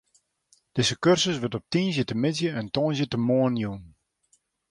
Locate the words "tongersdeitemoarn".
2.75-3.55